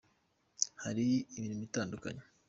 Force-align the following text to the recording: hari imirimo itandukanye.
hari 0.83 1.05
imirimo 1.37 1.61
itandukanye. 1.67 2.23